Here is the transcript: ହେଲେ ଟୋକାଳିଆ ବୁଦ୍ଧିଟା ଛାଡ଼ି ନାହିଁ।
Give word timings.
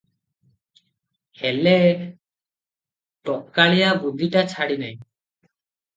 ହେଲେ 1.41 1.73
ଟୋକାଳିଆ 3.31 3.93
ବୁଦ୍ଧିଟା 4.07 4.43
ଛାଡ଼ି 4.55 4.79
ନାହିଁ। 4.85 4.95